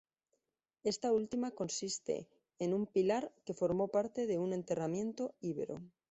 [0.83, 5.79] Esta última consistente en un pilar que formó parte de de un enterramiento íbero.